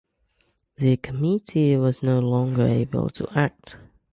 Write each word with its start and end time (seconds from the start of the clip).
The 0.77 0.97
committee 0.97 1.75
was 1.77 2.01
no 2.01 2.17
longer 2.21 2.63
able 2.65 3.07
to 3.11 3.27
act. 3.37 3.77